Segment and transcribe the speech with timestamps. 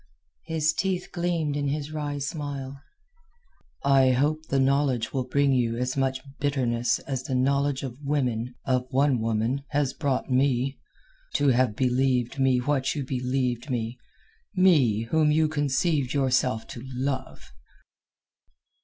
[0.47, 2.81] His teeth gleamed in his wry smile.
[3.85, 8.87] "I hope the knowledge will bring you as much bitterness as the knowledge of women—of
[8.89, 10.79] one woman—has brought me.
[11.35, 17.51] To have believed me what you believed me—me whom you conceived yourself to love!"